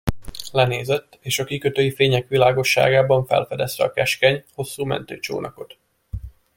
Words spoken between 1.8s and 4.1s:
fények világosságában felfedezte a